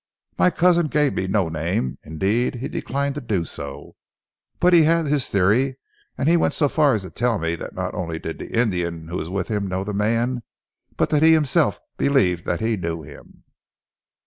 "My 0.35 0.49
cousin 0.49 0.87
gave 0.87 1.13
me 1.13 1.27
no 1.27 1.47
name, 1.47 1.99
indeed 2.03 2.55
he 2.55 2.67
declined 2.67 3.13
to 3.13 3.21
do 3.21 3.45
so. 3.45 3.97
But 4.59 4.73
he 4.73 4.81
had 4.81 5.05
his 5.05 5.29
theory, 5.29 5.77
and 6.17 6.27
he 6.27 6.37
went 6.37 6.55
so 6.55 6.67
far 6.69 6.95
as 6.95 7.03
to 7.03 7.11
tell 7.11 7.37
me 7.37 7.53
that 7.57 7.75
not 7.75 7.93
only 7.93 8.17
did 8.17 8.39
the 8.39 8.51
Indian 8.59 9.09
who 9.09 9.17
was 9.17 9.29
with 9.29 9.47
him 9.49 9.67
know 9.67 9.83
the 9.83 9.93
man, 9.93 10.41
but 10.97 11.09
that 11.09 11.21
he 11.21 11.33
himself 11.33 11.79
believed 11.97 12.45
that 12.45 12.61
he 12.61 12.77
knew 12.77 13.03
him." 13.03 13.43